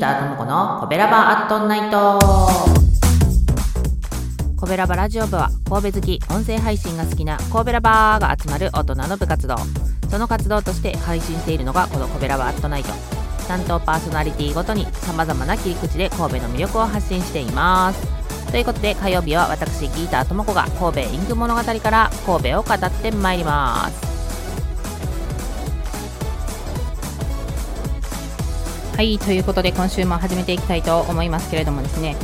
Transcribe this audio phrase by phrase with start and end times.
[0.00, 2.18] ターともこのコベラバアットナイト。
[4.56, 9.56] コベラバラジオ部は神戸好き音声配信が好きな神戸ラバーが集まる大人の部活動。
[10.10, 12.94] その活動として配信しているのがこのコベラバアットナイト。
[13.46, 18.06] 担当パーソナリティごとに様々な切り口で神戸の魅力を発信しています。
[18.50, 24.03] ということで火曜日は私ギーターともこが神戸インク物語から神戸を語ってまいります。
[28.96, 32.14] はいということで今週も始めていきたいと思いますけれどもですね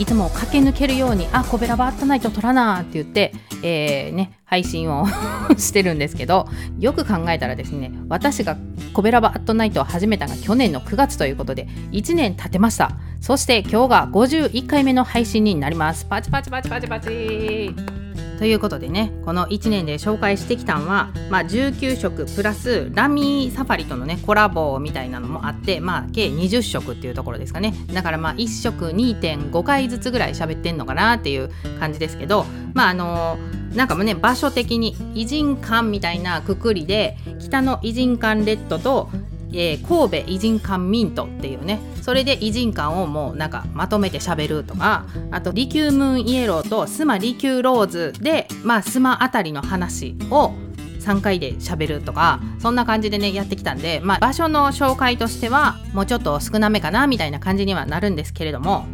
[0.00, 5.06] いつも駆け抜けるように「あコベラバットナイト撮らな」って言って、えー、ね、配信を
[5.56, 6.48] してるんですけど
[6.80, 8.56] よく考えたらですね私が
[8.92, 12.92] コベラバットナイトを始めたが去年の9月ということで1年経てました。
[13.20, 16.04] そして今日が51回目の配信になります。
[16.04, 17.95] パチパチパチパチパチ。
[18.38, 27.74] ということでねこの1年で紹介してきたんは、まあ、19色プラスラミーサファリとのねコラボみたいなのもあってまあ計20色っていうところですかね。
[27.92, 32.44] だからまあ1色2.5回ずつぐらい喋ってんのかなっていう感じですけど
[32.74, 33.38] まああの、
[33.74, 39.10] なんかもね場所的に異人館みたいなくくりで北野異人館レッドと
[39.52, 50.52] えー、神戸異人館ミントっていうねそれで異人館をもうなんかまとめてしゃべるとかあとリキュームーンイエローとスマリキューローズでまあ須磨あたりの話を
[51.06, 58.86] 3回でしゃべるとかそんな感じでねやってきたんで、まあ、場所の紹介としてはもうちょっと少なめかなみたいな感じにはなるんですけれども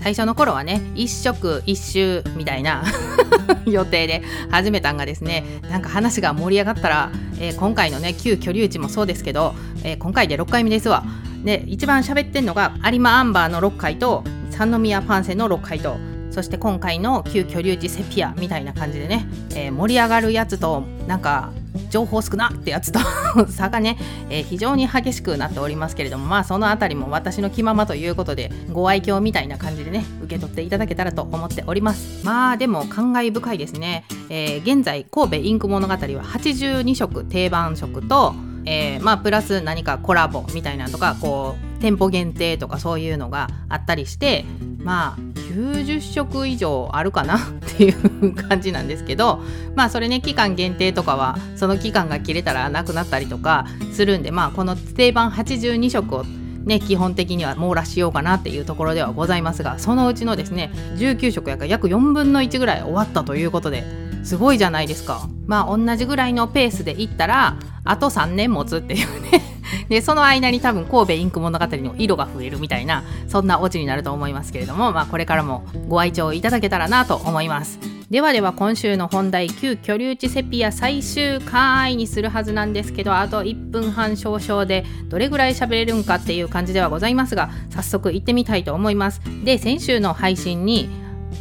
[0.00, 2.84] 最初の頃はね一食一周みたいな
[3.66, 11.04] 予定で始めたんがですねなんか話が盛り上がったら、えー、今回のね旧居留地もそうですけど、えー、今回で6回目ですわ。
[11.44, 15.98] で一番喋ってんのが有馬アンバーの6回と三宮パンセの6回と
[16.30, 21.52] そして今回の旧居留地セピアみたいな感じでね、えー、盛り上がるやつとなんか
[21.90, 23.00] 情報少なってやつと
[23.48, 23.98] 差がね、
[24.30, 32.24] えー、非常に激しくなっておりますけれどもまあその辺りも私の気ままということでご愛嬌みたいな感じでね受け取っていただけたらと思っております。
[32.24, 38.34] まあでも感慨深いですね、えー、現在神戸インク物語は82色定番色と
[38.70, 44.44] えー、まあプラス何かコラボみたいなとかこう店舗限定とかそういうのがあったりして
[44.78, 45.18] まあ
[45.58, 47.40] 90色以上あるかなっ
[47.76, 49.40] ていう感じなんですけど
[49.74, 63.84] まあそれね期間限定とかはその期間が切れたらなくなったりとかするんでまあこの定番82色をね、基本的には網羅しようかなっていうところではございますがそのうちのですね19色やから約4分の1ぐらい終わったということで
[64.22, 65.26] すごいじゃないですか。
[65.46, 69.57] まあ同じぐらいのペースでいったらあと3年持つっていうね。
[69.88, 77.78] でその間に多分神戸インク物語の色が増えるみたいなそんなオチになると思いますけれども、まあ、これからもご愛聴いただけたらなと思います。
[78.10, 89.20] ではでは今週の本題旧居留地セピア最終回にするはずなんですけどあと1分半少々でどれぐらい喋れるんかっていう感じではございますが早速行ってみたいと思います。
[89.44, 90.88] で先週の配信に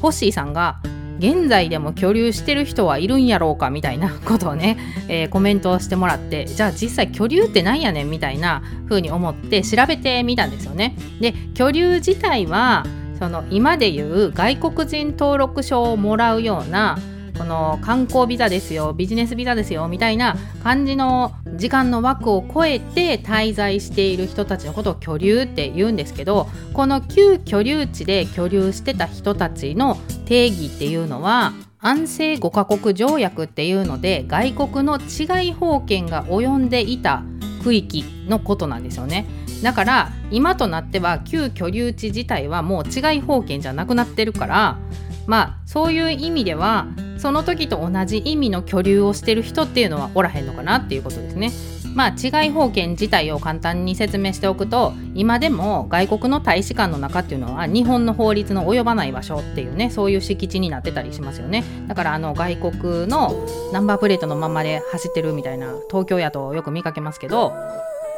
[0.02, 0.82] ホッシーさんが
[1.20, 10.96] 現在でも居留してる人はいるんやろうかみたいなことをね、 えー、コメントをしてもらってじゃあ実際居留って何やねんみたいな風に思って調べてみたんですよね。
[11.20, 12.86] で居留自体は
[13.20, 17.00] その今でいう外国人登録証をもらうような
[17.38, 29.98] この観光ビザですよビジネスビザですよみたいな感じの時間の枠を超えて滞在している人たちのことを居留って言うんですけどこの旧居留地で居留してた人たちの
[30.28, 37.24] 定義っていうのは安政5カ国条約っていうので外国の治外法権が及んでいた
[37.64, 39.26] 区域のことなんですよね。
[39.64, 44.78] だから今となっては旧居留地自体はもう治外法権じゃなくなってるから
[45.26, 51.52] まあそういう意味ではその時と同じ意味の居留をしてる人っていうのはおらへんのかなっていうことですね。
[51.98, 63.34] まあ違い法権自体を簡単に説明しておくと今でも外国の大使館の中っていうのは日本の法律の及ばない場所っていうねそういう敷地になってたりしますよねだからあの外国の
[63.74, 67.56] ナンバープレートのままで走ってるみたいな東京やとよく見かけますけど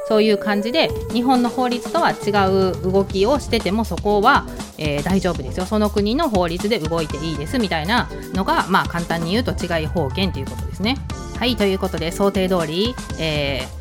[0.10, 4.46] そういう感じで日本の法律とは違う動きをしててもそこは、
[4.78, 10.98] えー、大丈夫ですよその国の法律で動いていいですみたいなのがまあ簡単に言うと違い法権ということですね。
[11.40, 13.80] はいということで想定通り、えー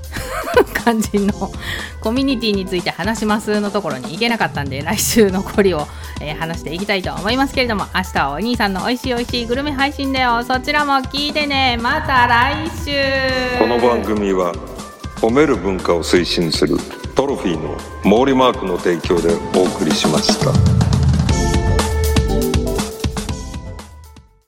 [0.84, 1.52] 肝心の
[2.00, 5.86] コミュニティについて話しますのところに行けなかったんで来週残りを、
[6.20, 10.42] えー、話していきたいと思いますけれども明日はお兄さんの美味しい美味しいグルメ配信だよ。
[10.44, 11.78] そちらも聞いてね。
[11.80, 13.58] また来週。
[13.58, 14.54] この番組は
[15.16, 16.76] 褒める文化を推進する
[17.14, 20.77] トロフィーの毛利マークの提供でお送りしました。